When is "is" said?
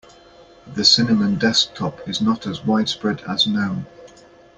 2.09-2.21